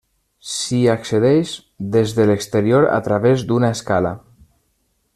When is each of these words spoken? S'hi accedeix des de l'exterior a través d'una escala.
S'hi 0.51 0.79
accedeix 0.93 1.51
des 1.97 2.15
de 2.21 2.25
l'exterior 2.31 2.89
a 2.95 2.99
través 3.11 3.45
d'una 3.53 3.71
escala. 3.79 4.17